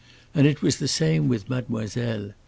And 0.33 0.47
it 0.47 0.63
was 0.63 0.77
the 0.79 0.87
same 0.87 1.27
with 1.27 1.47
Mademoiselle. 1.47 2.33